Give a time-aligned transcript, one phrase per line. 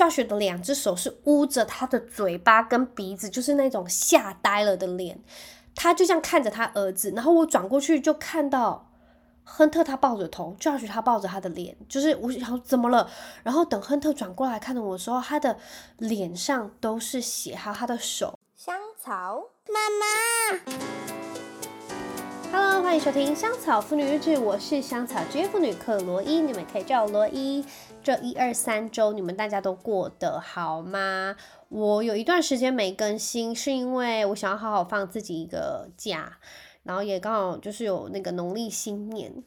[0.00, 5.22] Josh 的两只手是捂着他的嘴巴跟鼻子，就是那种吓呆了的脸。
[5.74, 8.90] 他就这样看着他儿子，然后我转过去就看到
[9.44, 13.10] 亨特他抱着头，Josh 他抱着他的脸，就是我想怎么了？
[13.42, 15.58] 然后等亨特转过来看着我的时候，他的
[15.98, 18.38] 脸上都是血，还有他的手。
[18.56, 20.06] 香草妈妈。
[22.50, 27.62] Hello，欢迎收听《香草妇女日志》，我是香草职业妇女克罗伊，你们可以叫我罗伊。
[28.02, 31.36] 这一二三周，你们大家都过得好吗？
[31.68, 36.38] 我有一段时间没更新，是因为我想要好好放自己一个假，
[36.82, 39.44] 然后也刚好就是有那个农历新年，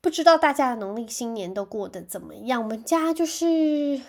[0.00, 2.62] 不知道大家的农历新年都过得怎么样？
[2.62, 4.00] 我们家就是，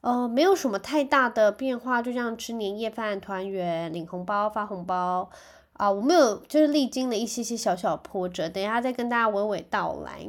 [0.00, 5.30] 呃，没有什么太大的变化，就这样吃年夜饭、团圆、领红包、发红包。
[5.74, 10.26] 啊，我没有，就是历经了一些些小小波折，等一下再跟大家娓娓道来。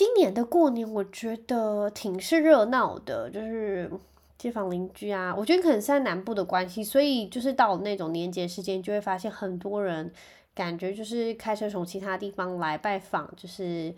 [0.00, 3.90] 今年的过年，我觉得挺是热闹的，就是
[4.38, 10.10] 街坊邻居啊，我觉得可能是在南部的关系，所以就是到那种年节时间，就会发现很多人
[10.54, 13.94] 感觉就是开车从其他地方来拜访，就是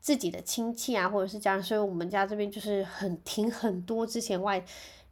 [0.00, 4.64] 自己的亲戚啊，或者是家人，所以我们家这边就是很停很多之前外。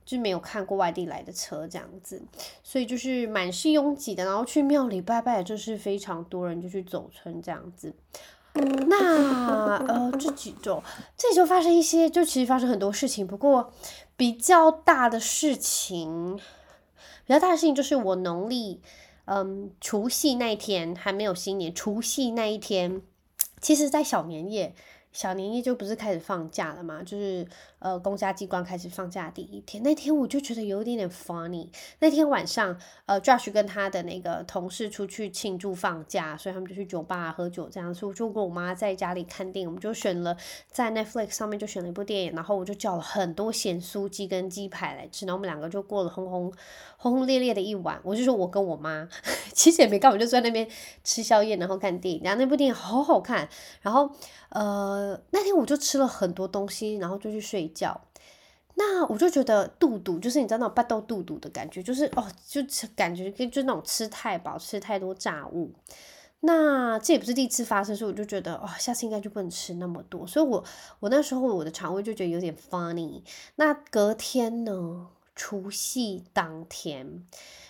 [0.04, 2.20] 就没有看过外地来的车这样子，
[2.62, 7.90] 所以就是满是拥挤的，然后去庙里拜拜，就是非常多人就去走村这样子。
[8.54, 10.82] 那呃这几周
[11.16, 13.72] 这几周发生一些，就其实发生很多事情，不过
[14.16, 16.36] 比较大的事情，
[17.26, 18.80] 比较大的事情就是我农历
[19.24, 23.02] 嗯除夕那一天还没有新年，除夕那一天，
[23.60, 24.74] 其实在小年夜。
[25.14, 27.46] 小年夜就不是开始放假了嘛，就是
[27.78, 31.68] 呃，公家机关开始放假第一天，那天我就觉得有一点点 funny。
[32.00, 32.76] 那天晚上，
[33.06, 37.94] 呃，Josh 跟他的那个同事出去庆祝放假，所以他们就去酒吧喝酒这样。
[37.94, 40.36] 所以我就跟我妈在家里看电影，我们就选了
[40.68, 46.52] 在 Netflix 上面就选了一部电影，然后我就叫了很多咸酥鸡跟鸡排来吃，然后我们两个就过了轰轰
[46.96, 48.00] 轰轰烈烈的一晚。
[48.02, 49.08] 我就说我跟我妈
[49.54, 50.66] 其实也没干嘛，就在那边
[51.04, 52.20] 吃宵夜，然后看电影。
[52.24, 53.48] 然后那部电影好好看，
[53.80, 54.10] 然后
[54.48, 55.03] 呃。
[55.04, 58.00] 呃那天我就吃了很多东西，然后就去睡觉。
[58.76, 62.60] 那我就觉得肚肚，就是你知道那种半豆肚肚的感觉，就是哦，就
[62.96, 65.72] 感觉跟就那种吃太饱，吃太多炸物。
[66.40, 70.26] 那这也不是第一次发生，所以我就觉得哦，下次应该就不能吃那么多。
[70.26, 70.64] 所以我
[71.00, 73.22] 我那时候我的肠胃就觉得有点 funny。
[73.56, 77.24] 那隔天呢，除夕当天，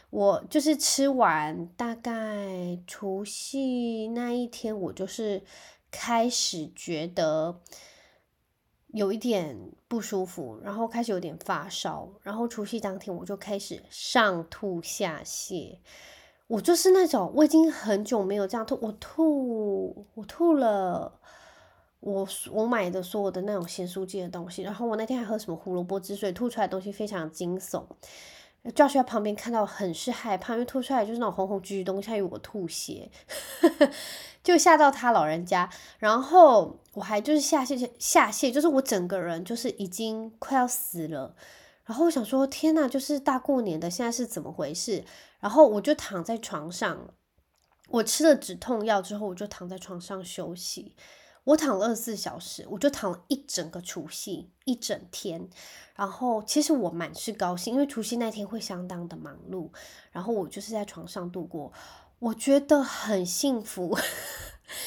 [0.08, 5.42] 我就是吃完，大概除夕那一天，我就是。
[5.96, 7.60] 开始觉得
[8.88, 15.78] 有一点不舒服，然后开始有点发烧，然后除夕当天我就开始上吐下泻。
[16.48, 21.20] 我就是那种我已经很久没有这样吐，我吐，我吐了，
[22.00, 27.84] 我我买的所有的那种咸酥鸡的东西，然后我那天还喝什么胡萝卜汁水，吐出来的东西非常惊悚。
[28.72, 33.10] Josh 在旁边看到很是害怕，因为吐出来就是那种红红橘橘东西，还以为我吐血，
[34.42, 35.68] 就吓到他老人家。
[35.98, 41.36] 然后我还就是下泻下泻，就是我整个人就是已经快要死了。
[41.84, 45.04] 然后我想说，天呐，就是大过年的，现在是怎么回事？
[45.40, 47.10] 然后我就躺在床上，
[47.90, 50.96] 我吃了止痛药之后，我就躺在床上休息。
[51.44, 55.48] 我躺了二十四小时，我就躺了一整个除夕，一整天。
[55.94, 59.70] 然后其实我蛮是高兴，因为除夕那天会相当的忙碌。
[60.10, 61.72] 然后我就是在床上度过，
[62.18, 63.96] 我觉得很幸福。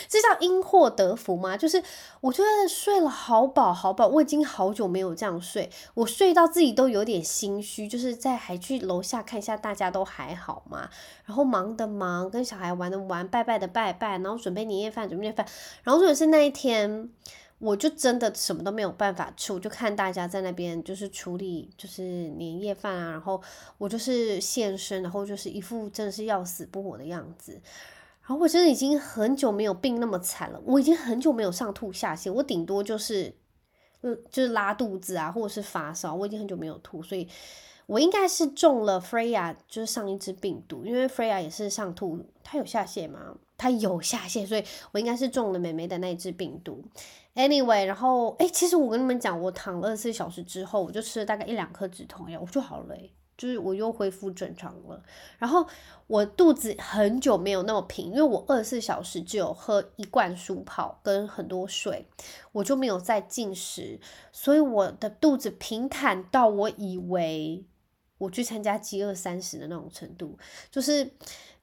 [0.07, 1.55] 这叫因祸得福吗？
[1.55, 1.81] 就是
[2.21, 10.89] 我觉得睡了好饱好饱，我已经好久没有这样睡，我睡到自己都有点心虚，就是在还去楼下看一下大家都还好吗？
[11.25, 15.45] 然后忙的忙，跟小孩玩的玩，拜拜的拜拜，然后准备年夜饭准备年夜饭，
[15.83, 17.09] 然后如果是那一天，
[17.59, 23.41] 我就真的什么都没有办法吃，我就看大家在那边就是处理就是年夜饭啊，然后
[23.77, 27.61] 我就是现身，然后就是一副真的是要死不活的样子。
[28.27, 33.33] 然后我真的已经很久没有病那么惨了，我已经很久没有上吐下泻，我顶多就是，
[34.01, 37.25] 嗯，就是拉肚子啊，或者是发烧，我已经很久没有吐，所以
[37.85, 43.37] 我应该是中了 Freya，就是上一只病毒，因为 Freya 也是上吐，它有下泻吗？
[43.57, 46.83] 它有下泻，所以我应该是中了妹妹的那一支病毒。
[47.33, 53.13] Anyway，然后诶，其实我跟你们讲，我躺了二十四小时之后，我就吃了大概一两颗止痛药，我就好了诶。
[53.37, 55.03] 就是我又恢复正常了，
[55.37, 55.67] 然后
[56.07, 62.07] 我肚子很久没有那么平，因为我二十四小时只有喝一罐舒跑跟很多水，
[62.51, 63.99] 我就没有再进食，
[64.31, 67.63] 所以我的肚子平坦到我以为
[68.17, 70.39] 我去参加饥饿三十的那种程度，
[70.71, 71.11] 就是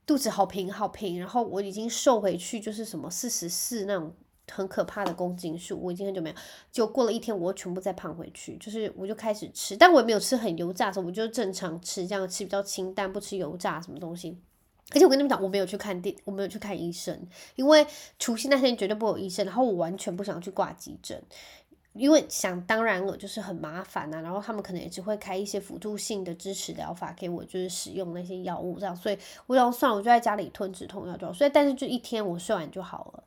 [0.07, 4.15] 肚子好平好平，然后我已经瘦回去，就是什么四十四那种
[4.51, 6.37] 很可怕的公斤数，我已经很久没有。
[6.71, 8.57] 就过了一天，我全部再胖回去。
[8.59, 14.39] 就是我就开始吃，但我也没有吃很油炸的时候，我就正常吃，这样吃比较清淡，不吃油炸什么东西。
[14.91, 17.27] 而且我跟你们讲，我没有去看电，我没有去看医生，
[17.57, 17.87] 因为
[18.19, 21.23] 除夕那天绝对不会有医生，然后我完全不想去挂急诊。
[21.95, 31.33] 因为想当然了，就是很麻烦呐、啊，然后他们可能也只会开一些辅助性的支持疗法给我，就是使用那些药物这样，所以我想算了，我就在家里吞止痛药就好。
[31.33, 33.23] 所以但是就一天我睡完就好了。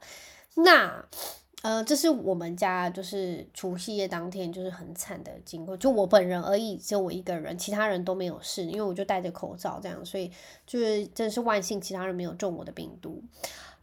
[0.58, 1.06] 那
[1.64, 10.32] 呃，这是我们家就是除夕夜当天就是很惨的经过，就我本人而已，只有我一个人，其他人都没有事，因为我就戴着口罩这样，所以
[10.66, 13.22] 就是真是万幸，其他人没有中我的病毒。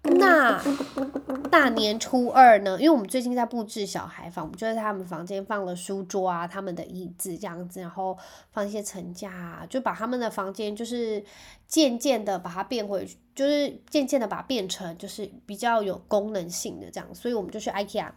[0.04, 0.62] 那
[1.50, 2.76] 大年初二呢？
[2.78, 8.16] 因为我们最近在布置小孩房，我们就在他们房间放了书桌啊，他们的椅子这样子，然后
[8.52, 11.24] 放一些层架啊，就把他们的房间就是
[11.66, 18.10] 渐渐的把它变回，就是渐渐的把它变成就是比较有功能性的这样，所以我们就去 IKEA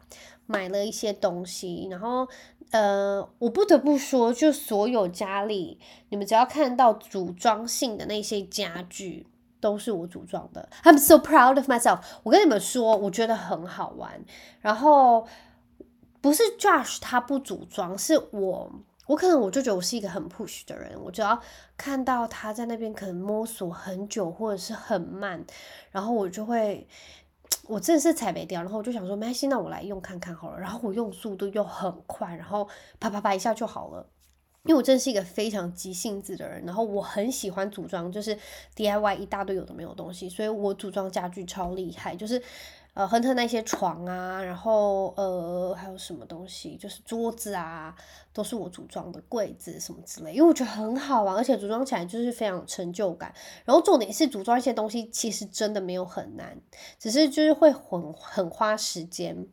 [0.45, 2.27] 买了一些东西，然后
[2.71, 5.79] 呃，我不得不说，就所有家里
[6.09, 9.27] 你们只要看到组装性的那些家具。
[9.59, 11.99] 都是我组装的，I'm so proud of myself。
[12.23, 14.23] 我跟你们说，我觉得很好玩。
[14.61, 15.27] 然后
[16.21, 18.71] 不是 Josh 他不组装，是我，
[19.07, 20.91] 我可能我就觉得我是一个很 push 的人。
[21.01, 21.39] 我只要
[21.75, 25.45] 看到他在那边可能摸索很久或者是很慢，
[25.91, 26.87] 然后我就会，
[27.67, 28.61] 我真的是踩没掉。
[28.61, 30.59] 然后我就想说，没关系，那我来用看看好了。
[30.59, 32.67] 然后我用速度又很快，然后
[32.99, 34.05] 啪啪啪一下就好了。
[34.67, 38.37] 因为我真是一个非常急性子的人，然后我很喜欢组装，就是
[38.75, 42.41] DIY 一大堆有的没有东西，所以我组装家具超厉害，就是
[42.93, 47.95] 呃亨特那些床啊，然后呃还有什么东西，就是桌子啊，
[48.33, 53.33] 都是我组装的柜子什么之类，因为我觉得很好玩，而且组装起来就是非常有成就感。
[53.63, 56.59] 然后重点是组装一些东西其实真的没有很难，
[56.99, 59.47] 只是就是会很很花时间。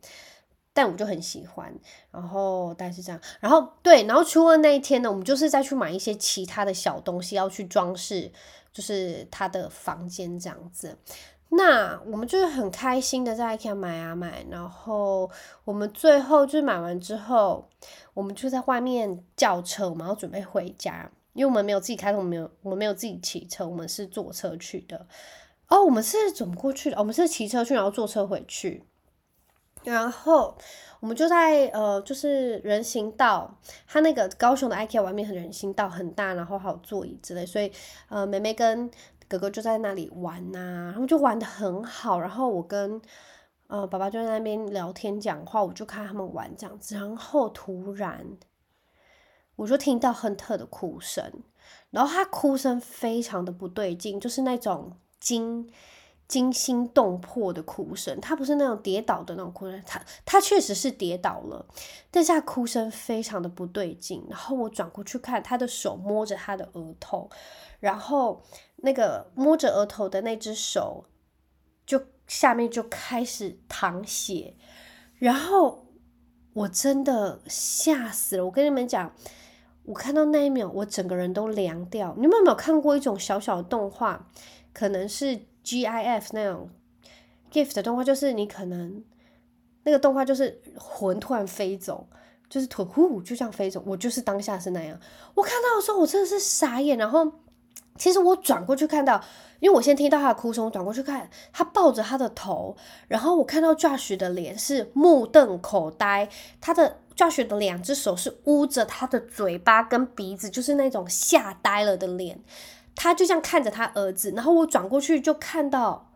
[0.75, 1.73] 但我就很喜欢，
[2.11, 8.31] 然后大概是这样，然后对，然后初二那一天呢，我们就是再去买一些其他的小东西要去装饰，
[8.73, 10.99] 就是他的房间这样子。
[11.51, 15.31] 那我们就是很开心的在 IKEA 买啊买，然后
[15.65, 17.69] 我们最后就是买完之后，
[18.13, 25.07] 我们就在外面叫车，我们要准备回家，因为我们没有自己开车，我们没有我们没有自己骑车，我们是坐车去的。
[25.69, 26.99] 哦，我们是怎么过去的？
[26.99, 28.83] 我们是骑车去，然后坐车回去。
[29.85, 30.57] 然后
[31.01, 37.71] 我们就在呃，就是人行道，它那个高雄的 IKEA 外面很人行道很大，然后还有座椅之类，所以
[38.09, 38.91] 呃，妹妹跟
[39.29, 42.19] 哥哥就在那里玩呐、他们就玩的很好。
[42.19, 43.01] 然后我跟
[43.67, 46.95] 呃爸爸就在那边聊天讲话，我就看他们玩这样子。
[46.95, 48.27] 然后突然
[49.57, 51.23] 我就听到亨特的哭声，
[51.91, 55.71] 然后他哭声非常的不对劲，就是那种惊。
[56.27, 61.67] 惊心动魄的哭声，他不是那种跌倒的那种哭声，他他确实是跌倒了，
[62.11, 64.25] 但是他哭声非常的不对劲。
[64.31, 67.29] 然后我转过去看，他的手摸着他的额头，
[67.79, 68.43] 然后
[68.77, 71.05] 那个摸着额头的那只手，
[71.85, 74.57] 就下面就开始淌血，
[75.19, 75.89] 然后
[76.55, 78.47] 我真的吓死了。
[78.47, 79.15] 我跟你们讲，
[79.85, 82.15] 我看到那一秒，我整个人都凉掉。
[82.17, 84.27] 你们有没有看过一种小小的动画？
[84.73, 85.43] 可能是。
[85.65, 86.69] GIF 那种
[87.51, 89.03] GIF 的动画，就是你可能
[89.85, 92.07] 那个动画就是魂突然飞走，
[92.49, 93.83] 就是突呼就这样飞走。
[93.87, 95.01] 我就是当下是那样，
[95.35, 96.99] 我看到的时候我真的是傻眼。
[96.99, 97.33] 然后
[97.97, 99.23] 其实我转过去看到，
[99.61, 102.77] 因为我先听到他的哭声，我转过去看他抱着他的头，
[103.09, 106.29] 然后我看到 Josh 的脸是目瞪口呆，
[106.61, 112.43] 他的 Josh 的两只手是捂着他的嘴巴跟鼻子，就是那种吓呆了的脸。
[112.97, 116.11] 他就这样看着他儿子，然后我转过去就看到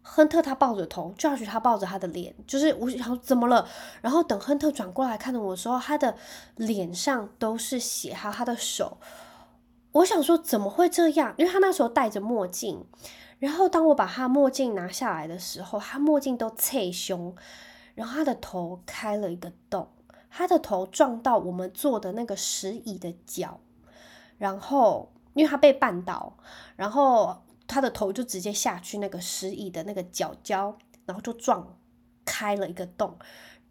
[0.00, 3.68] 亨特他抱着头，Josh 他抱着他的脸，就是我想怎么了？
[4.00, 6.16] 然后等亨特转过来看着我的时候，他的
[6.56, 8.96] 脸上都是血，还有他的手。
[9.92, 11.34] 我想说怎么会这样？
[11.36, 12.84] 因为他那时候戴着墨镜，
[13.38, 17.36] 然后当我把他墨镜拿下来的时候，他墨镜都侧胸，
[17.94, 19.88] 然后他的头开了一个洞，
[20.30, 23.60] 他的头撞到我们坐的那个石椅的脚，
[24.38, 25.11] 然后。
[25.34, 26.36] 因为他被绊倒，
[26.76, 31.78] 然后他的头就直接下去那个石椅的那个角角，然后就撞
[32.24, 33.16] 开了一个洞。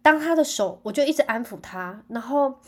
[0.02, 2.04] 当他的手，我就一直安抚他。
[2.08, 2.60] 然后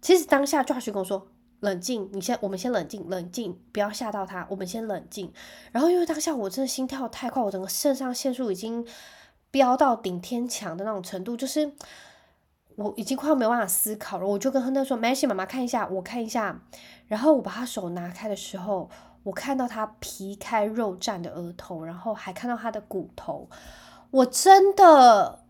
[0.00, 1.28] 其实当下 Josh 跟我说
[1.60, 5.32] ：“冷静，你先，我们先冷静，冷静，不要吓到他，我们先冷静。”
[5.72, 8.86] 然后因为当下我真的心跳太快，我整个肾上腺素已经
[9.50, 11.72] 飙到顶天墙的那种程度，就是。
[12.76, 16.60] 我已经快要没有办法思考了，我就跟亨特说：“没关系，妈妈看一下，我看一下。”
[17.08, 18.88] 然后我把他手拿开的时候，
[19.22, 23.48] 我看到他皮开肉绽的额头，然后还看到他的骨头。
[24.10, 25.40] 我真的，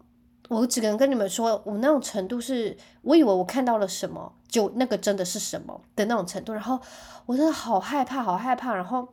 [0.49, 6.52] 我只能跟你们说，我那种程度是，我以为我看到了什么，就那个真的是什么的那种程度。
[6.52, 6.81] 然后
[7.26, 8.75] 我真的好害怕，好害怕。
[8.75, 9.09] 然后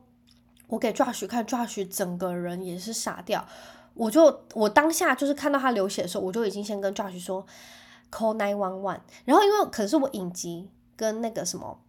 [0.68, 3.46] 我给 Josh 看，Josh 整个人也是傻掉。
[3.94, 7.44] 我就我当下就是看到他流血的时候，我就已经先跟 Josh 说
[8.10, 9.00] call nine one one。
[9.24, 11.80] 然后因为可是我影集跟那个什么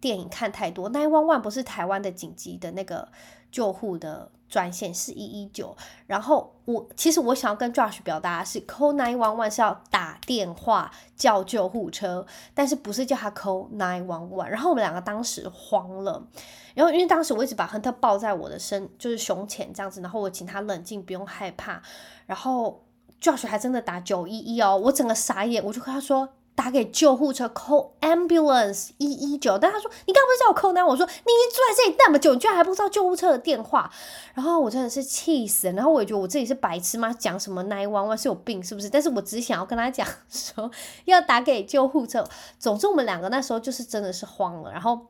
[0.00, 3.08] 电影看太多，nine one one 不是台湾的紧急的那个
[3.50, 4.30] 救护的。
[4.48, 14.46] 专线是一一九，然后我其实我想要跟 Josh 表达是 call nine one one 是要打电话叫救护车，但是不是叫他 call nine one one。
[14.46, 16.26] 然后我们两个当时慌了，
[16.74, 21.82] 然后因为当时我一直把亨特抱在我的身，就是胸前这样子，然后我请他冷静，不用害怕。
[22.24, 22.82] 然后
[23.20, 26.28] Josh 还真的打九一一哦，我整个傻眼，我就跟他说。
[26.58, 30.84] 打给救护车，call ambulance 一一九，但他说你刚不是叫我 call 呢？
[30.84, 33.88] 我说你已经住在这里那么久，你居然还不知道救护车的电话，
[34.34, 37.14] 然后我真的是气死了，然后我也觉得我自己是白痴吗？
[37.16, 38.90] 讲什么 nine one one 是有病是不是？
[38.90, 40.68] 但是我只想要跟他讲说
[41.04, 42.28] 要打给救护车。
[42.58, 45.06] 总之我们两个那时候就是真的是慌了，然后。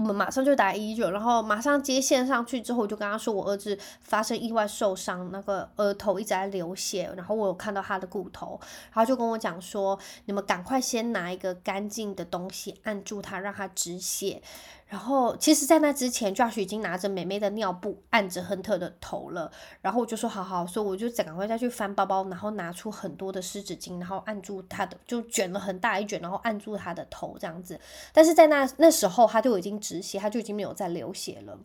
[0.00, 8.58] 我们马上就打一九，然后马上接线上去之后，我就跟他说我儿子发生意外受伤，那个额头一直在流血，然后我有看到他的骨头，
[8.94, 14.40] 然后就跟我讲说，你们赶快先拿一个干净的东西按住他，让他止血。
[14.86, 19.48] 然后，其实，在那之前，Josh 已经拿着妹妹的尿布按着亨特的头了。
[19.80, 27.78] 然后我就说：“好好。”所以我就赶快再去翻包包，然后拿出很多的湿纸巾，然后按住他的，就卷了很大一卷，然后按住他的头这样子。
[28.12, 31.58] 但是在那那时候，他就已经止血，他就已经没有再流血了。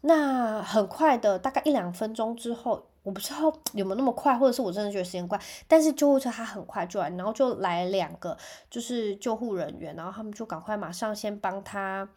[0.00, 5.38] 那很快的，大概一两分钟之后，我不知道有没有那么快，或者是我真的觉得时间快。
[5.68, 8.36] 但是救护车他很快就来，然后就来两个
[8.70, 12.08] 就是救护人员，然后他们就赶快马上先帮他。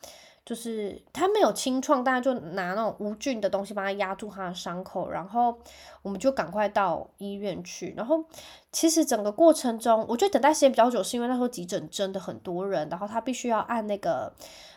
[0.46, 5.58] 就是他没有清创，大家就拿那种无菌的东西帮他压住他的伤口，然后
[6.02, 7.94] 我们就赶快到医院去。
[7.96, 8.22] 然后
[8.70, 14.34] 其实整个过程中，我觉得等待时间比较久，是因为那时候急诊真的很多人，然后他必须要按那个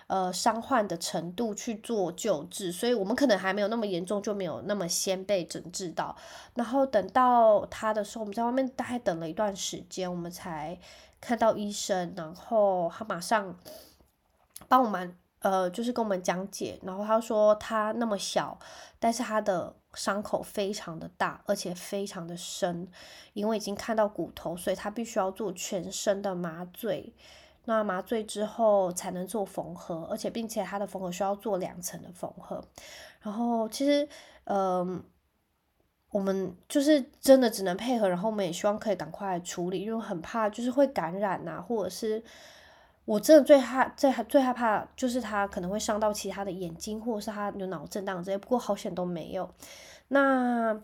[0.06, 6.16] 呃伤患的程度去做救治，所以我们可能还没有那么严重，就没有那么先被诊治到。
[6.54, 10.78] 然后等到他的时候，我们在外面大概等了一段时间，我们才
[11.20, 13.56] 看到医生，然后他马上
[14.68, 15.16] 帮我们。
[15.40, 18.58] 呃，就是跟我们讲解，然后他说他那么小，
[18.98, 22.88] 但是他的伤口非常的大，而且非常的深，
[23.32, 27.14] 因为已经看到骨头，所以他必须要做全身的麻醉。
[27.66, 32.64] 那麻醉之后才能做缝合，而且并且他的缝合需要做两层的缝合。
[33.20, 34.08] 然后其实，
[34.44, 35.04] 嗯、
[36.10, 42.24] 我们就是真的只能配合，然后我们也希望可以赶快处理，因为很怕就是会感染呐、啊，或者是。
[43.04, 48.36] 我真的最害最最害怕就是他可能会伤到其他的眼睛，或者是他有脑震荡这些。
[48.36, 49.48] 不过好险都没有。
[50.08, 50.76] 那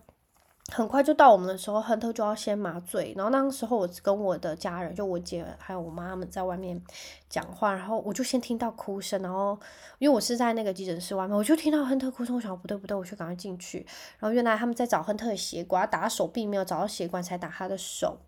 [0.70, 3.12] 很快就到我们的时候，亨特就要先麻醉。
[3.16, 6.80] 然后那个时候我跟我的家人，就我姐还有我妈们在外面
[7.28, 9.20] 讲话，然后我就先听到哭声。
[9.22, 9.58] 然后
[9.98, 12.36] 因为我是在那个急诊室外面，我就听到亨特哭声。
[12.36, 13.86] 我想不对不对，我就赶快进去。
[14.18, 18.18] 然后原来他们在找亨特的血管，打手臂没有找到血管，才打他的手。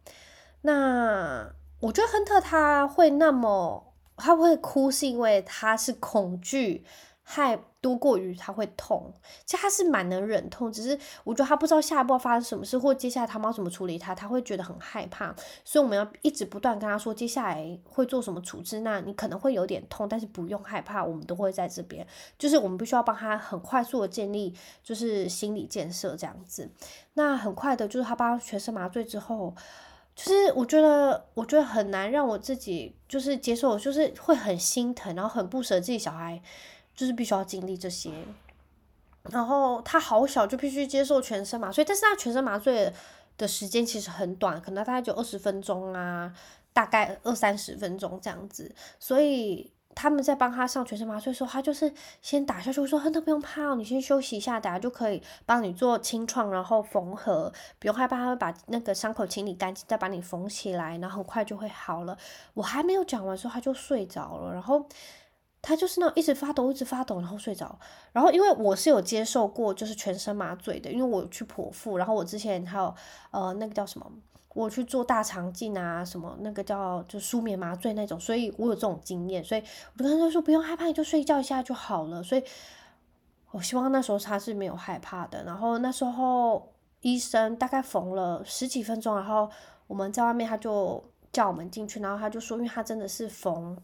[0.62, 1.52] 那。
[1.80, 6.82] 我觉得亨特他会那么他会哭，是因为他是恐惧
[7.24, 9.12] 害多过于他会痛。
[9.44, 15.34] 其实他是蛮能忍痛，只是我觉得他不知道下一步发生什么事，或接下来他们要怎么处理他，他会觉得很害怕。
[15.64, 18.80] 所以我们要一直不断跟他说，接下来会做什么处置。
[18.80, 22.06] 那你可能会有点痛，但是不用害怕，我们都会在这边。
[22.38, 26.70] 就是我们必须要帮他很快速的建立，就是心理建设这样子。
[27.14, 29.54] 那很快的，就是他帮全身麻醉之后。
[30.16, 36.40] 就是我觉得，我觉得很难让我自己就是接受，就是会很心疼，然后很不舍自己小孩，
[36.94, 38.10] 就是必须要经历这些。
[39.30, 42.92] 然后他好小就必须接受全身麻醉，但是他全身麻醉
[43.36, 46.32] 的时间其实很短，可能大概就二十分钟啊，
[46.72, 49.70] 大概二三十分钟这样子，所以。
[49.96, 62.18] 他们在帮他上全身麻醉的时候，他就是先打下去，说：“亨特不用怕，你先休息一下，等下就可以帮你做清创，然后缝合，不用害怕，他会把那个伤口清理干净，再把你缝起来，然后很快就会好了。”
[62.54, 64.84] 我还没有讲完的时候，他就睡着了，然后
[65.66, 67.78] 他就是那种一直发抖，一直发抖，然后睡着。
[68.12, 72.94] 然后因为我是有接受过就是全身麻醉的，因为我去剖腹，然后我之前还有
[73.30, 74.12] 呃那个叫什么？
[74.54, 79.62] 我去做大肠镜啊，什么那个叫就舒眠麻醉那种，所以我有这种经验，所以
[79.98, 82.22] 我就跟他说不用害怕，你就睡觉一下就好了。
[82.22, 82.44] 所以
[83.50, 85.42] 我希望那时候他是没有害怕的。
[85.42, 89.50] 然后那时候医生大概缝了十几分钟，然后
[89.88, 91.02] 我们在外面他就
[91.32, 93.76] 叫我们进去，然后他就说，因为他真的是缝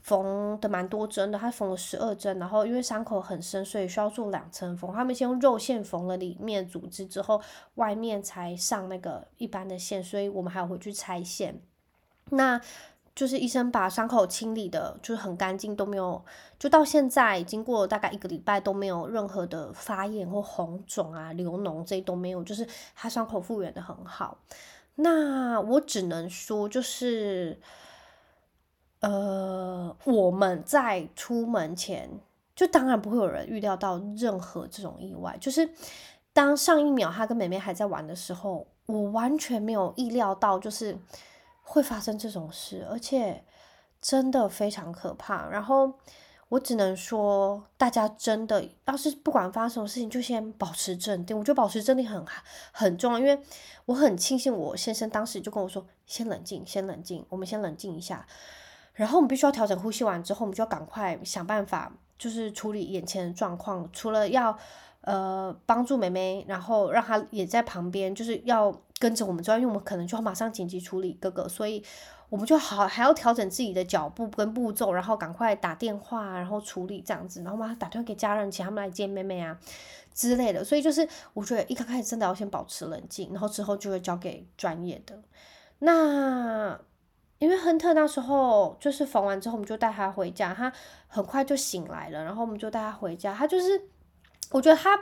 [0.00, 4.92] 缝的蛮多针的，他缝了十二针，然后因为伤口很深，所以需要做两层缝。
[4.92, 7.40] 他们先用肉线缝了里面组织之后，
[7.74, 11.60] 外面才上那个一般的线，所以我们还要回去拆线。
[12.30, 12.60] 那
[13.14, 16.24] 就是医生把伤口清理的，就是很干净，都没有，
[16.58, 22.64] 就到现在经过大概一个礼拜都没有任何的发炎或红肿啊、流脓这些都没有，就是
[22.94, 24.38] 他伤口复原的很好。
[24.94, 27.60] 那我只能说，就是，
[29.00, 32.10] 呃，我们在出门前，
[32.54, 35.36] 就当然不会有人预料到任何这种意外。
[35.40, 35.68] 就是
[36.32, 40.98] 当上一秒他跟妹妹还在玩的时候，我完全没有意料到，就是。
[41.70, 43.44] 会发生这种事，而且
[44.00, 45.46] 真的非常可怕。
[45.50, 45.92] 然后
[46.48, 51.38] 我只能说，大家真的要是不管发生什么事情，就先保持镇定。
[51.38, 52.24] 我觉得保持镇定很
[52.72, 53.38] 很重要，因为
[53.84, 58.26] 我很庆幸我先生当时就跟我说：“先冷静，先冷静，我们先冷静一下。”
[58.98, 63.88] 然后我们必须要调整呼吸完之后，我们就要赶快想办法，就是处理眼前的状况。
[63.92, 64.56] 除了要
[65.02, 68.82] 呃帮助妹妹，然后让她也在旁边，就是要。
[69.00, 71.80] 跟着我们之外，因为我们可能就要马上紧急处理哥哥，所以
[72.30, 79.56] 我们就好还要调整自己的脚步跟步骤，然后赶快打电话，然后处理这样子，然后马上打电话给家人，请他们来接妹妹啊
[80.12, 80.64] 之类的。
[80.64, 85.16] 所以就是我觉得一刚开始真的要先保持冷静，然后之后就会交给专业的。
[85.78, 86.76] 那
[87.38, 90.72] 因为亨特那时候就是缝完之后，我们就带他回家，他
[91.06, 93.34] 很快就醒来了，然后我们就带他回家。
[93.34, 93.88] 他就是
[94.50, 94.98] 我觉得他。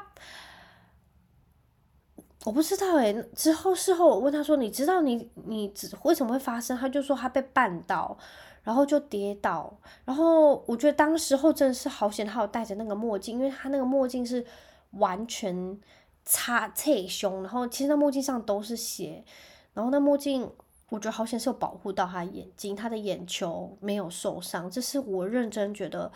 [2.44, 5.74] 我不知道诶、之后事后我问他说：“你知道你你
[6.04, 8.16] 为什么会发生？”他就说他被绊倒，
[8.62, 9.76] 然后就跌倒。
[10.04, 14.46] 然后我觉得当时候真的是好险，他有戴着那个墨镜，因为他那个墨镜是
[14.92, 15.76] 完全
[16.24, 19.24] 擦侧胸，然后其实那墨镜上都是血。
[19.74, 20.48] 然后那墨镜
[20.88, 26.10] 我觉得好险是有保护到他眼睛，他的眼球没有受伤，这是我认真觉得。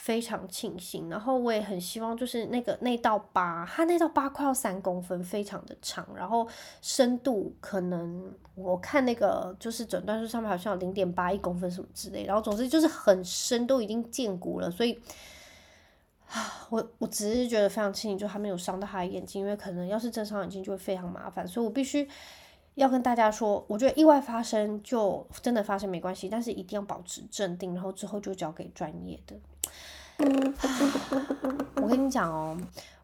[0.00, 6.46] 非常庆幸，然后我也很希望，就是那个那道疤，它那道疤快要三公分，非常的长，然后
[6.80, 14.96] 深度可能我看那个就是诊断书上面好像有零点八一公分什么之类，然后总之就是很深，都已经见骨了，所以
[16.28, 22.08] 啊，我我只是觉得非常庆幸，就还没有伤到他的眼睛，因为可能要是真伤眼睛就会非常麻烦，所以我必须
[22.78, 29.36] 要跟大家说，我觉得意外发生就真的发生没关系，但是一定要保持镇定，然后之后就交给专业的。
[31.82, 32.56] 我跟你讲哦，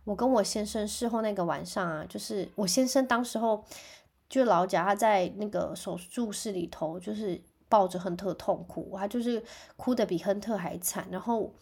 [0.05, 3.65] 我跟我先生事后那个晚上啊，就是我先生当时候
[4.29, 9.43] 就老贾他在那个手术室里头，就是抱着亨特痛哭，他就是
[9.77, 11.07] 哭得比亨特还惨。
[11.11, 11.53] 然后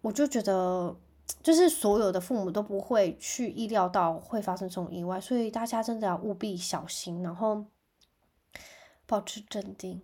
[0.00, 0.96] 我就觉得，
[1.42, 7.64] 就是所有的父母都不会去意料到会发生这种意外，所以大家真的要务必小心，然后
[9.06, 10.00] 保持镇定。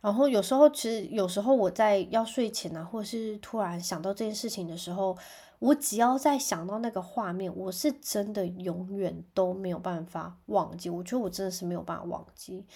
[0.00, 5.16] 然后有时候，其实有时候我在要睡前啊，或者是突然想到这件事情的时候，
[5.58, 10.88] 我只要在想到那个画面，我是真的永远都没有办法忘记。
[10.88, 12.66] 我觉得我真的是没有办法忘记，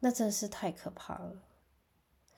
[0.00, 1.32] 那真的是太可怕了。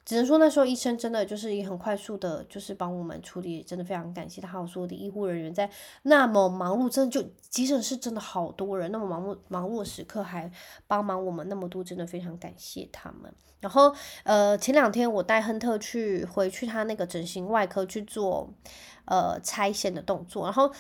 [0.05, 4.49] 只能说那时候医生真的就是也很快速的，就是帮我们处理，真的非常感谢他。
[4.49, 5.71] 还有所有的医护人员在
[6.03, 10.51] 那么忙碌，真的就急诊室真的好多人，那么忙碌忙碌的时刻还
[10.87, 13.33] 帮忙我们那么多，真的非常感谢他们。
[13.61, 18.53] 然后呃，前两天我带亨特去回去他那个整形外科去做
[19.07, 20.71] 呃拆线的动作，然后。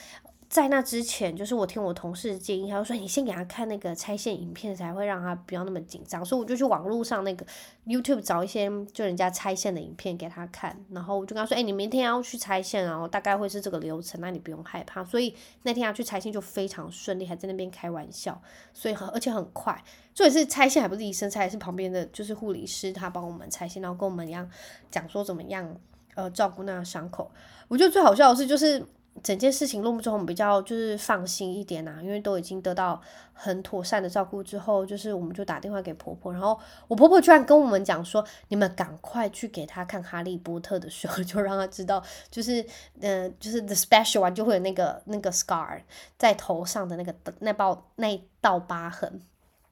[0.54, 6.24] 在那之前，就是我听我同事建议，他说你先给他看那个拆线影片，才会让他不要那么紧张。
[6.24, 7.44] 所以我就去网络上那个
[7.84, 15.04] YouTube 找一些就人家拆线的影片给他看，然后我就跟他说，哎、你明天要去拆线，然后大概会是这个流程，那你不用害怕。
[15.04, 18.40] 所以那天要去拆线就非常顺利，还在那边开玩笑，
[18.72, 19.82] 所以很而且很快。
[20.14, 24.48] 所以是拆线还不是医生拆，是旁边的就是护理师他帮我们拆线，然后跟我们一样
[24.88, 25.76] 讲说怎么样
[26.14, 27.28] 呃照顾那个伤口。
[27.66, 28.86] 我觉得最好笑的是就是。
[29.22, 33.00] 整件事情落幕之后，我们比较就是放心一点啊，因为都已经得到
[33.32, 42.64] 很妥善的照顾之后，就是我们就打电话给婆婆，然后我婆婆居然跟我们讲说，你们赶快去给她看《哈利波特》的时候，就让她知道，就是
[43.00, 45.80] 嗯、就是 The Special One 就会有那个那个 scar
[46.18, 49.20] 在头上的那个那包那道疤痕。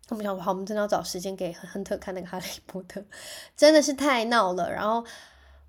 [0.09, 3.00] 我们想说，好，我们真的要找时间给亨特看那个《哈利波特》，
[3.57, 5.05] 真的是太闹了，然后。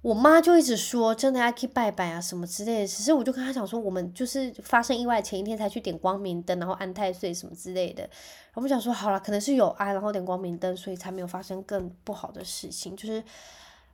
[0.03, 2.87] 我妈就一直说，真的要去拜拜啊，什么之类的。
[2.87, 8.07] 其实我就跟她讲说，我们就是发生意外前一天才去点光明灯，然后安太岁什么之类的。
[8.53, 12.97] 我们想说，好了，可能是有安，然后点光明灯，所以才没有发生更不好的事情。
[12.97, 13.23] 就是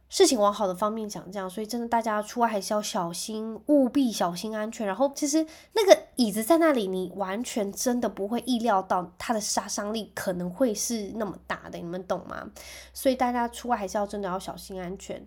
[0.10, 1.48] 事情往好的方面讲，这样。
[1.48, 4.88] 所以真的，大家出外还是要小心，务必小心安全。
[4.88, 12.50] 然后其实那个椅子在那里，你完全真的不会意料到它的杀伤力可能会是那么大的，你们懂吗？
[12.96, 15.24] 所以大家出外还是要真的要小心安全。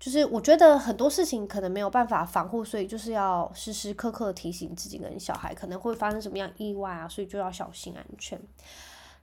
[0.00, 8.40] 就是我觉得很多事情可能没有办法防护，所以就是要时时刻刻提醒自己跟小孩可能会发生什么样意外啊，所以就要小心安全。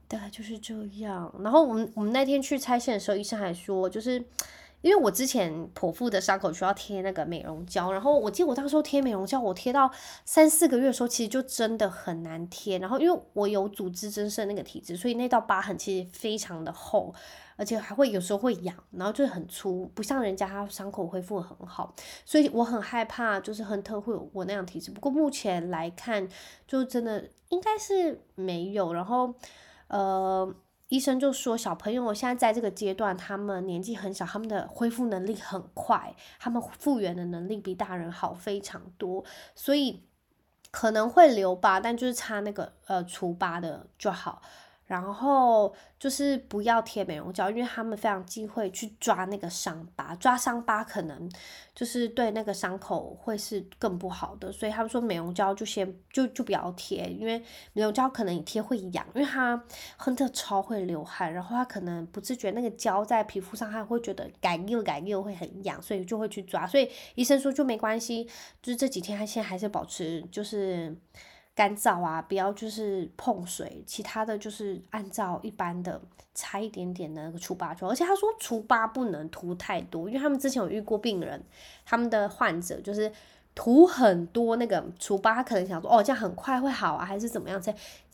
[0.07, 1.33] 大概就是这样。
[1.43, 4.23] 然后我们我们那天去拆线的时候，医生还说，就是
[4.81, 9.91] 因为我之前剖腹的伤口需要贴那个美容胶，然后我记得我当时候贴美容胶，我贴到
[10.23, 12.77] 三四个月的时候，其实就真的很难贴。
[12.79, 17.13] 然后因为我有组织增生那个体质，所以那道疤痕其实非常的厚，
[17.55, 24.91] 而且还会有时候会痒，然后就是很粗，不像人家伤口恢复很好，所以我很害怕，就是亨特会有我那样体质。
[24.91, 26.27] 不过目前来看，
[26.67, 28.93] 就真的应该是没有。
[28.93, 29.33] 然后。
[29.89, 30.53] 呃，
[30.89, 40.03] 医生就说，小朋友现在在这个阶段，他们年纪很小，他们的恢复能力很快，他们复原的能力比大人好非常多，所以
[40.71, 44.41] 可能会留疤，但就是擦那个呃除疤的就好。
[44.87, 51.29] 然后就是不要贴美容胶，因为他们非常忌讳去抓那个伤疤，抓伤疤可能
[51.75, 57.37] 就是对那个伤口会是更不好的，所以他们说美容胶就先就就不要贴，因为
[57.73, 59.61] 美容胶可能一贴会痒，因为他
[59.97, 68.23] 亨特超会流汗，然后他可能不自觉那个胶在皮肤上，他会觉得感又感又会很痒，所以就会去抓，所以医生说就没关系，
[68.61, 70.95] 就是这几天他现在还是保持就是。
[71.57, 75.99] 干燥啊，不要就是碰水，其他的就是按照一般的
[76.35, 81.43] 擦一点点的那个除疤霜，而且他说除疤不能涂太多，因为他们之前有遇过病人，
[81.83, 83.11] 他们的患者就是
[83.55, 87.59] 涂很多那个除疤，可能想说哦这样很快会好啊，还是怎么样？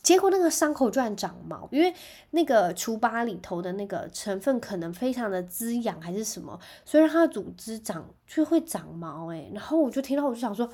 [0.02, 1.92] 结果那个伤口居然长毛，因为
[2.30, 10.66] 那个除疤里头的那个成分可能非常的滋养还是什么，所以让它的组织长就会长毛诶，然后我就听到我就想说。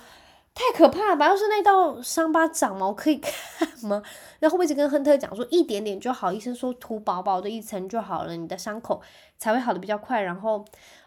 [0.53, 1.27] 太可怕了吧！
[1.27, 3.33] 要是那道伤疤长毛可以看
[3.89, 4.03] 吗？
[4.41, 6.33] 然后我一直跟亨特讲说，一点点就好。
[6.33, 9.01] 医生说涂薄薄的一层就好了，你的伤口
[9.39, 10.63] 才会好的比较快，然后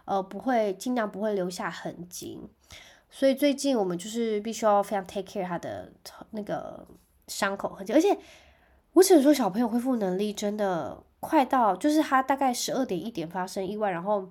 [0.06, 2.40] 呃不会尽量不会留下痕迹。
[3.12, 5.92] 所以最近我们就是必须要非常 take care 他的
[6.32, 6.88] 那个
[7.28, 8.18] 伤口痕迹，而且
[8.94, 14.30] 我只能说小朋友恢复能力真的快到，就是他大概十二点一点发生意外，然后。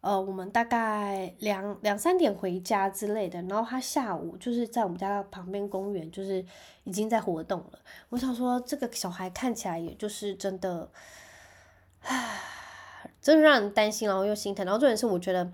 [0.00, 6.42] 呃，我们大概两两三点回家之类的，然后他下午就是在我们家旁边公园，就是
[6.84, 7.78] 已经在活动了。
[8.08, 10.90] 我想说，这个小孩看起来也就是真的，
[12.00, 12.40] 唉，
[13.20, 14.64] 真的让人担心，然后又心疼。
[14.64, 15.52] 然后重点是，我觉得，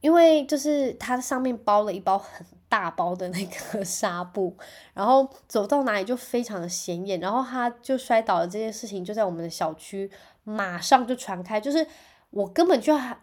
[0.00, 4.56] 因为就是他上面包了一包很大包的那个 纱布，
[4.94, 10.10] 然后走到哪里就非常的显眼，然后他就摔倒了，这件事情就在我们的小区
[10.44, 11.86] 马上就传开，就是
[12.30, 13.14] 我根本就还。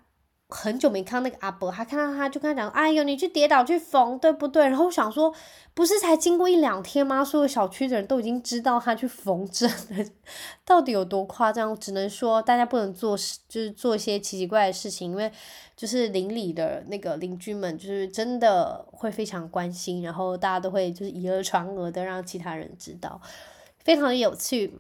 [0.50, 5.34] 很久没看到那个阿伯，他看到他就跟他讲：“哎呦，你去跌倒去缝，对不对？”然后想说，
[5.74, 7.22] 不是才经过一两天吗？
[7.24, 10.06] 所有小区的人都已经知道他去缝针了，
[10.64, 11.78] 到底有多夸张？
[11.78, 15.30] 只能说大家不能做事，就是做一些奇奇怪怪的事情，因为
[15.76, 23.20] 就是邻里的那个邻居们，就是真的会非常关心，然后大家都会就是以讹传讹的让其他人知道，
[23.84, 24.80] 非常的有趣。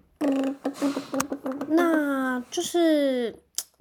[1.67, 3.37] 那就是。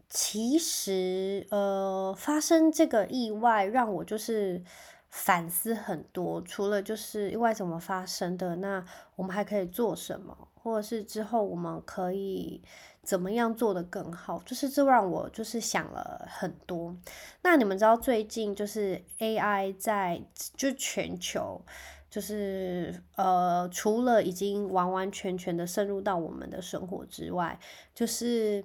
[0.09, 4.63] 其实，呃，发生这个意外让我就是
[5.11, 6.41] 反思很多。
[6.43, 8.85] 除了就是意外怎么发生的，那
[9.17, 12.63] 我们还可以做什么，或者是之后我们可以
[13.03, 14.41] 怎么样做得更好？
[14.47, 16.97] 就是这让我就是想了很多。
[17.43, 20.23] 那你们知道最近就是 AI 在
[20.57, 21.61] 就全球
[22.09, 27.59] 就是呃，除了已经完完全全的渗入到我们的生活之外，
[27.93, 28.65] 就是。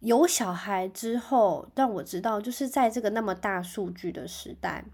[0.00, 4.84] 有小孩之后，让我知道，就是在这个那么大数据的时代，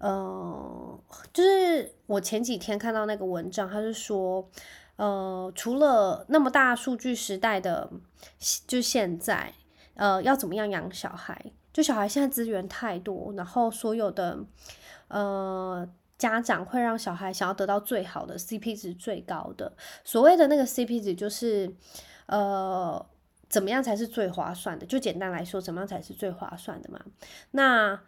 [0.00, 1.00] 呃，
[1.32, 4.50] 就是我前几天看到那个文章，他是说，
[4.96, 7.88] 呃，除了那么大数据时代的，
[8.66, 9.54] 就现在，
[9.94, 11.52] 呃，要怎么样养小孩？
[11.72, 14.40] 就小孩现在资源太多，然后所有的，
[15.06, 21.72] 呃，家长会让小孩想要得到最好的 CP 值最高的，所谓的那个 CP 值就是，
[22.26, 23.06] 呃。
[23.48, 24.84] 怎么样才是最划算的？
[24.84, 27.00] 就简单来说，怎么样才是最划算的嘛？
[27.52, 27.98] 那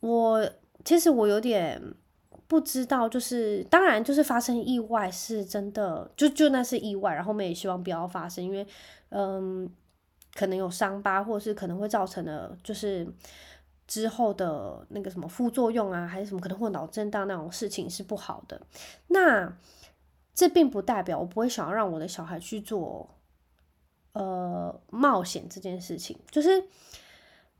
[0.00, 0.50] 我
[0.84, 1.80] 其实我有点
[2.48, 8.66] 不知道，就是当然就是发生意外是真的，就就那是意外，然后我们也希望不要发生，因为
[9.10, 9.70] 嗯，
[10.34, 13.06] 可能有伤疤，或者是可能会造成的，就是
[13.86, 18.60] 之后的那个什么副作用啊，还是什么可能会脑震荡那种事情是不好的。
[19.08, 19.54] 那
[20.34, 23.18] 这并不代表我不会想要让我的小孩去做。
[24.12, 26.64] 呃，冒险这件事情，就是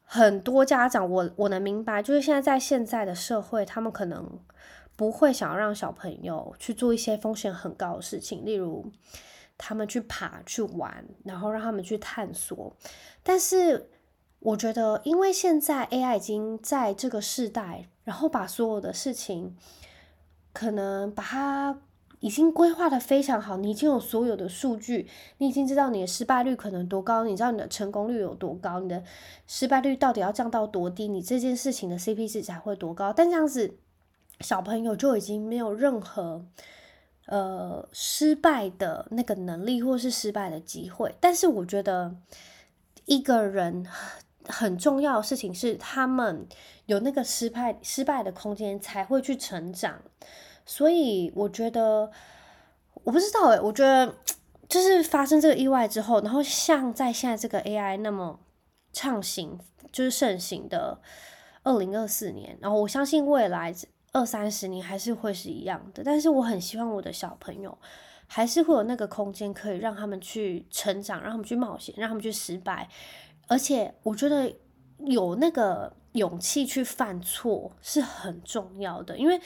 [0.04, 4.38] 很多家长，我我能明白，就是现在在现在的社会，他们可能
[4.96, 8.92] 不会想要让小朋友去做一些风险很高的事情，例如
[9.56, 12.76] 他们去爬、去玩，然后让他们去探索。
[13.22, 13.88] 但是，
[14.40, 19.56] 我觉得，因为现在 AI 已经在这个世代，然后把所有的事情，
[20.52, 21.80] 可能把它
[22.22, 25.06] 已经规划的非常好，你已经有所有的数据，
[25.36, 29.04] 你已经知道你的失败率可能多高，你知道你的成功率有多高，你的
[29.46, 33.12] 失败率到底要降到多低，你这件事情的 CP 值才会多高。
[33.12, 33.76] 但这样子，
[34.40, 36.46] 小朋友就已经没有任何。
[37.26, 42.16] 呃，失败的那个能力，或是失败的机会，但是我觉得
[43.04, 43.86] 一个人
[44.48, 46.44] 很重要的事情是，他们
[46.86, 50.02] 有那个失败失败的空间，才会去成长。
[50.64, 52.10] 所以我觉得，
[53.04, 54.14] 我不知道诶，我觉得
[54.68, 58.40] 就是发生这个意外之后，然后像在现在这个 AI 那么
[58.92, 59.58] 畅行，
[59.90, 61.00] 就是盛行的
[61.62, 63.74] 二零二四年，然后我相信未来。
[64.14, 67.78] 二三十年还是会是一样的，但是我很希望我的小朋友
[68.26, 72.86] 还是会有那个空间，可以让他们去成长，让他们去冒险，让他们去失败。
[73.48, 74.54] 而且我觉得
[74.98, 79.40] 有那个勇气去犯错是很重要的，因为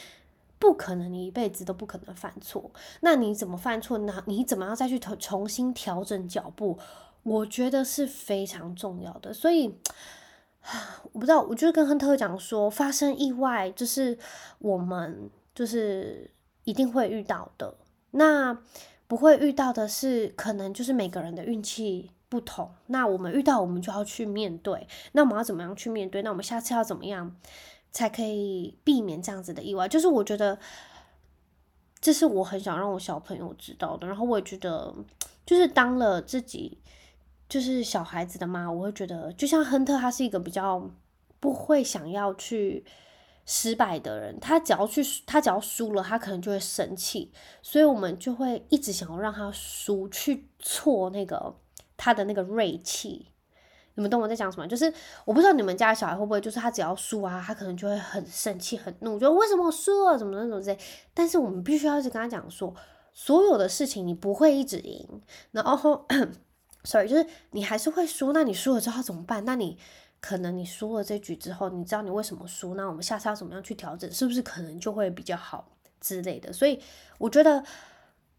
[0.59, 2.71] 不可能你一辈子都不可能犯错。
[3.01, 4.23] 那你怎么犯错呢？
[4.27, 6.79] 你怎么样再去重新调整脚步？
[7.23, 9.33] 我觉得是非常重要的。
[9.33, 9.79] 所以。
[11.13, 14.19] 我不知道，我就跟亨特讲说，发生意外就是
[14.59, 16.29] 我们就是
[16.65, 17.77] 一定会遇到的。
[18.11, 18.59] 那
[19.07, 22.69] 不会遇到的是，可能就是每个人的运气不同。
[22.87, 24.89] 那我们遇到，我们就要去面对。
[25.13, 26.21] 那我们要怎么样去面对？
[26.23, 27.37] 那我们下次要怎么样
[27.97, 29.89] 才可以避免这样子的意外？
[29.89, 30.59] 就是我觉得，
[31.99, 34.07] 这是我很想让我小朋友知道的。
[34.07, 34.95] 然后我也觉得，
[35.47, 36.79] 就是当了自己。
[37.49, 40.91] 就是小孩子的妈，我会觉得，就像亨特，他是一个比较
[41.39, 42.85] 不会想要去
[43.45, 44.37] 失败的人。
[44.41, 47.31] 他只要去，他只要输了，他可能就会生气。
[47.63, 51.55] 所以我们就会一直想要让他输，去挫那个
[51.97, 53.29] 他的那个锐气。
[53.97, 54.67] 你们懂我在讲什么？
[54.69, 54.93] 就是
[55.25, 60.79] 我不知道你们家小孩会不会，就是他只要输啊，他可能就会很生气、很怒，就为什么我输了，怎么那种之类。
[61.13, 62.75] 但是我们必须要一直跟他讲说，
[63.13, 65.09] 所有的事情你不会一直赢，
[65.51, 66.07] 然后，
[66.85, 69.45] sorry，就是你还是会输，那你输了之后怎么办？
[69.47, 69.79] 那你
[70.21, 72.75] 可能你输了这局之后，你知道你为什么输？
[72.75, 74.11] 那我们下次要怎么样去调整？
[74.13, 75.67] 是不是可能就会比较好
[76.01, 76.53] 之类的？
[76.53, 76.79] 所以
[77.19, 77.65] 我觉得，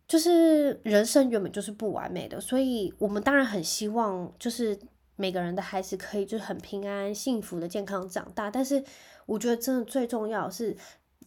[0.07, 4.77] 就是人生原本就是不完美的，所以我们当然很希望，就是
[5.17, 8.49] 每个人的孩子可以就是很平安、幸福的、健康长大。
[8.49, 8.81] 但是
[9.25, 10.77] 我觉得真的最重要是。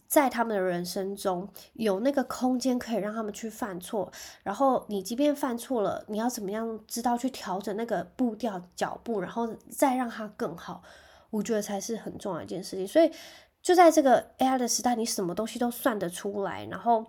[0.07, 4.11] 在他们的人生中有那个空间可以让他们去犯错，
[4.43, 10.83] 然后你即便犯错了，你要怎么样知道去调整那个步调脚步，然后再让它更好，
[11.29, 12.85] 我觉得才是很重要一件事情。
[12.85, 13.09] 所以
[13.61, 17.05] 就在这个 AI 的时代，你什么东西都算得出来，然后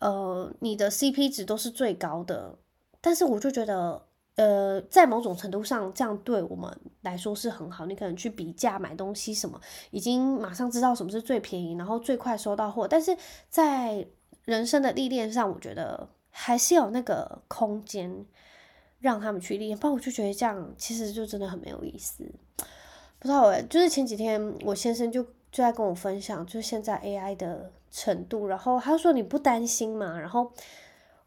[0.00, 2.58] 呃，你的 CP 值都是最高的，
[3.00, 4.02] 但是我就觉得。
[4.36, 7.84] 呃，在某种程度上，这样对我们来说是很好。
[7.84, 12.88] 你可能去比价买东西什么，已经马上知道什么是最便宜，然后最快收到货。
[12.88, 13.14] 但是
[13.50, 14.06] 在
[14.46, 18.24] 人生的历练上，我觉得还是有那个空间
[19.00, 19.76] 让他们去历练。
[19.76, 22.24] 不然我就觉得这样其实就真的很没有意思。
[23.18, 30.18] 不知道哎，就是前几天我先生就就在跟我分享，就是现在 AI 的程度，然后他说你不担心嘛？
[30.18, 30.50] 然后。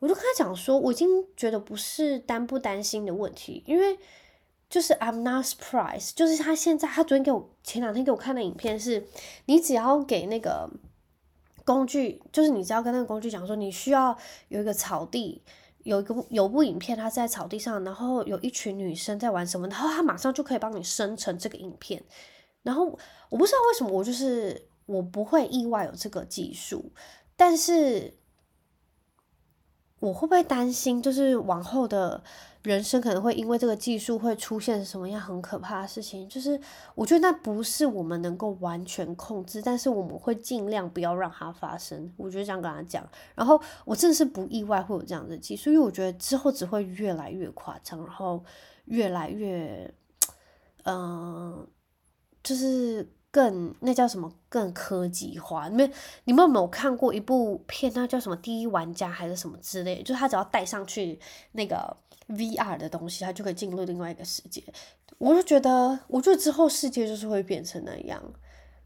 [0.05, 3.97] 我就跟他讲说，我已经觉得不是担不担心的问题，因为
[4.69, 9.07] 就是 I'm not surprised，就是他现在他昨天给我前两天给我看的影片是，
[9.45, 10.69] 你只要给那个
[11.63, 14.15] 工具，就是你只要跟那个工具讲说，你需要
[14.49, 15.41] 有一个草地，
[15.79, 22.03] 有一个有部影片，它在草地上，然后有一群女生在玩什么，然后他马上就可以帮你生成这个影片。
[22.61, 22.85] 然后
[23.31, 26.91] 我不知道为什么，我就是我不会意外有这个技术，
[27.35, 28.13] 但是。
[29.99, 32.21] 我会不会担心，就是往后的
[32.63, 36.27] 人生可能会因为这个技术会出现什么样很可怕的事情？
[36.29, 36.59] 就是
[36.93, 42.13] 我觉得那不是我们能够完全控制，但是我们会尽量不要让它发生。
[42.17, 48.43] 我觉得这样跟他讲，然后我真的是不意外会有这样的技术，因为我觉得之后只会越来越夸张，然后
[48.85, 49.91] 越来越，
[50.83, 51.67] 嗯、
[52.43, 53.09] 就是。
[53.35, 54.31] 更那叫什么？
[54.47, 55.67] 更科技化？
[55.67, 55.91] 你们
[56.23, 57.91] 你们有没有看过一部片？
[57.93, 58.35] 那叫什么？
[58.37, 60.01] 第一玩家还是什么之类？
[60.03, 61.19] 就是他只要戴上去
[61.51, 61.97] 那个
[62.29, 64.63] VR 的东西，他就可以进入另外一个世界。
[65.17, 68.23] 我就觉得，我觉得之后世界就是会变成那样。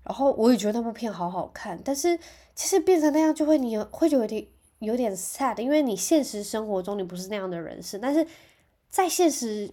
[0.03, 2.17] 然后我也觉得那部片好好看，但是
[2.55, 4.47] 其实变成那样就会你会有点
[4.79, 8.25] 有点 sad，因为你现实生活中你不是那样的人生，但是
[8.89, 9.71] 在现实。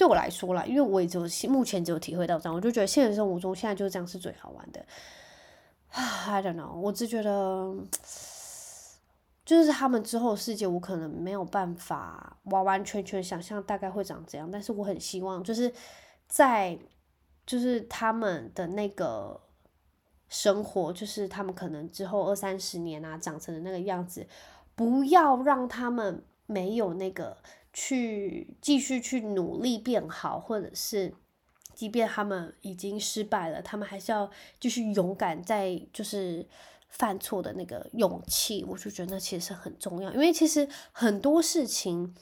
[0.00, 4.82] 对我来说啦，因为我也只有目前只有体会到这样，我就觉得现实生活中现在就是这样是最好玩的。
[5.90, 7.76] I don't know，我只觉得
[9.44, 15.70] 就是他们之后的世界，我可能没有办法完完全全想象大概会长怎样，但是我很希望就是
[16.26, 16.78] 在
[17.44, 19.38] 就是他们的那个
[20.30, 24.26] 生活，就是他们可能之后二三十年啊，长成的那个样子，
[24.74, 27.36] 不要让他们没有那个
[27.72, 31.12] 去继续去努力变好，或者是
[31.74, 36.46] 即便他们已经失败了，他们还是要继续勇敢，在就是
[36.88, 42.14] 犯错的那个勇气，我就觉得那其实很重要，因为其实很多事情。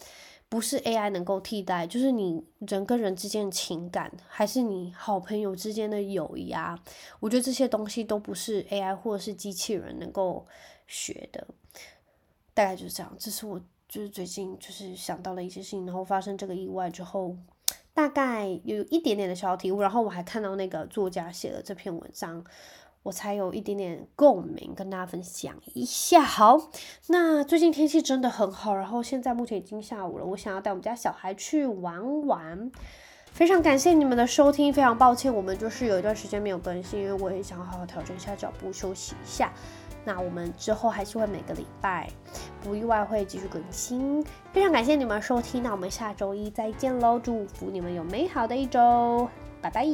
[0.50, 6.82] 不是 AI 能够替代，就是你人跟人之间的情感，还是你好朋友之间的友谊啊。
[7.20, 10.46] 我觉得这些东西都不是 AI 或者是机器人能够
[10.87, 11.46] 学的。
[12.54, 17.35] 大概就是这样，这是我就是最近就是想到了一些事情，然后发生这个意外之后，
[17.94, 19.81] 大概有一点点的小体悟。
[19.81, 22.44] 然后我还看到那个作家写了这篇文章。
[23.05, 26.20] 我才有一点点共鸣，跟大家分享一下。
[26.20, 26.68] 好，
[27.07, 32.70] 那最近天气真的很好，然后现在目前已经下午了，我想要带我们家小孩去玩玩。
[33.31, 39.55] 非常感谢你们的收听，非常抱歉我们就是有一段时间没有更新，因为我也想好好调整一下脚步，休息一下。
[40.08, 42.08] 那我们之后还是会每个礼拜
[42.62, 44.24] 不意外会继续更新。
[44.54, 47.18] 非常感谢你们收听，那我们下周一再见喽！
[47.18, 49.28] 祝福你们有美好的一周，
[49.60, 49.86] 拜拜。